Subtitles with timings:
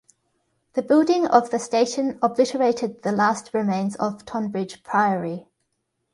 [0.73, 5.45] The building of the station obliterated the last remains of Tonbridge Priory.